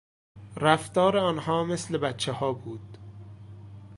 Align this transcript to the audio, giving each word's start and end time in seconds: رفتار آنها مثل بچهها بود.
رفتار 0.57 1.17
آنها 1.17 1.63
مثل 1.63 1.97
بچهها 1.97 2.53
بود. 2.53 2.97